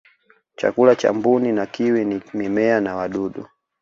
[0.55, 3.45] chakula cha mbuni na kiwi ni mimea na wadudu